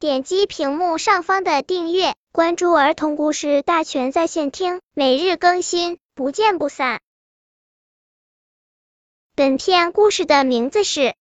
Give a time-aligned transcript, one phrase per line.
[0.00, 7.00] 点击屏幕上方的订阅，关注儿童故事大全在线听，每日更新，不见不散。
[9.34, 11.00] 本片故事的名字是《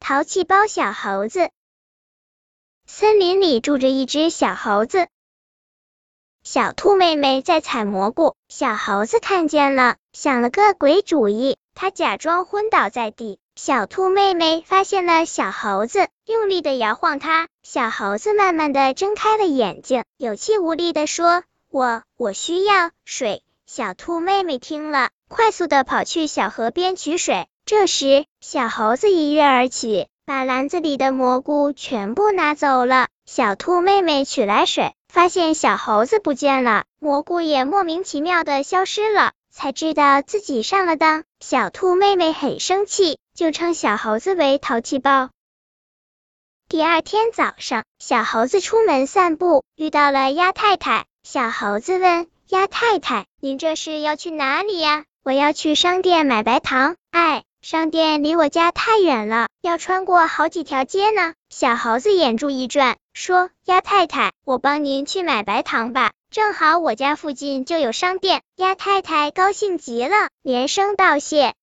[0.00, 1.38] 淘气包小猴子》。
[2.84, 5.06] 森林里住着一只小猴子，
[6.42, 13.38] 小兔妹妹在采蘑菇，小猴子看见了，想了个鬼主意，他假装昏倒在地。
[13.54, 17.48] 小兔妹妹发现了小猴子，用力的摇晃它。
[17.62, 27.46] 小猴子慢慢的睁开了眼睛，有气无力的说：“我我需要水。”小兔妹妹听了，快速的跑去小河边取水。
[27.66, 33.08] 这时，小猴子一跃而起，把篮子里的蘑菇全部拿走了。
[33.26, 39.32] 小兔妹妹取来水，发现小猴子不见了，蘑菇也莫名其妙的消失了。
[39.56, 45.30] 才知道自己上了当，小兔妹妹很生气，就称小猴子为淘气包。
[46.68, 51.06] 第二天早上，小猴子出门散步，遇到了鸭太太。
[51.22, 56.96] 小猴子问鸭太太：“您这是要去哪里呀？”“我要去商店买白糖。
[57.10, 71.54] ”“哎，商店离我家太远了，要穿过好几条街呢。”小猴子眼珠一转，说：“鸭太太，我帮您去买白糖吧。”正好我家附近就有商店，鸭太太高兴极了，连声道谢。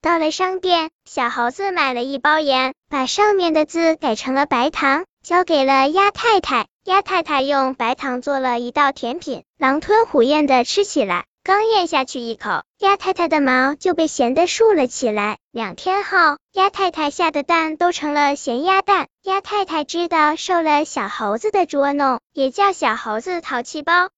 [0.00, 6.66] 到了商店，小猴子买了一包盐，把上面的字改成了白糖，交给了鸭太太。
[6.84, 11.24] 鸭太太用白糖做了一道甜品，狼吞虎咽的吃起来。
[11.46, 15.36] 刚咽下去一口，鸭太太的毛就被咸的竖了起来。
[15.50, 19.08] 两天后，鸭太太下的蛋都成了咸鸭蛋。
[19.20, 24.08] 鸭太太知道受了小猴子的捉弄，也叫小猴子淘气包。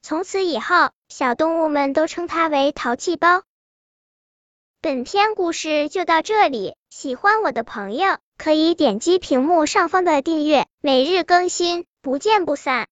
[0.00, 3.42] 从此以后，小动物们都称它为淘气包。
[4.80, 12.86] 本篇故事就到这里，喜欢我的朋友可以点击屏幕上方的订阅，每日更新，不见不散。